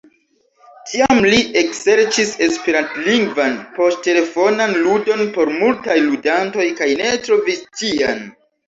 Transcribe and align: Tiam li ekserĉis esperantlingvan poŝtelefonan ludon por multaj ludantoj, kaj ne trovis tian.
Tiam 0.91 1.19
li 1.33 1.41
ekserĉis 1.61 2.31
esperantlingvan 2.47 3.61
poŝtelefonan 3.77 4.77
ludon 4.89 5.25
por 5.39 5.57
multaj 5.63 6.03
ludantoj, 6.11 6.71
kaj 6.83 6.95
ne 7.05 7.15
trovis 7.29 7.67
tian. 7.81 8.31